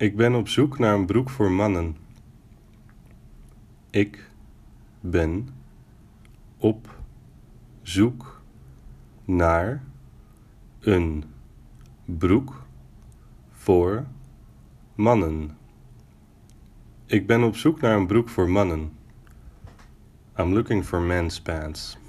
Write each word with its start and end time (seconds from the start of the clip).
Ik 0.00 0.16
ben 0.16 0.34
op 0.34 0.48
zoek 0.48 0.78
naar 0.78 0.94
een 0.94 1.06
broek 1.06 1.30
voor 1.30 1.50
mannen. 1.50 1.96
Ik 3.90 4.30
ben 5.00 5.48
op 6.58 6.88
zoek 7.82 8.42
naar 9.24 9.80
een 10.80 11.36
broek 12.18 12.64
voor 13.50 14.06
mannen. 14.94 15.56
Ik 17.06 17.26
ben 17.26 17.42
op 17.42 17.56
zoek 17.56 17.80
naar 17.80 17.96
een 17.96 18.06
broek 18.06 18.28
voor 18.28 18.50
mannen. 18.50 18.92
I'm 20.38 20.52
looking 20.52 20.84
for 20.84 21.00
men's 21.00 21.40
pants. 21.40 21.99